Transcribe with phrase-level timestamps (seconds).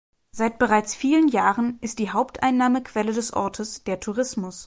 [0.31, 4.59] Seit bereits vielen Jahren ist die Haupteinnahmequelle des Ortes der Tourismus.